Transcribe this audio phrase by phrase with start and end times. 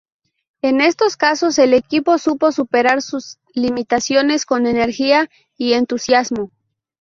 [0.63, 6.49] En estos casos el equipo supo superar sus limitaciones con energía y entusiasmo.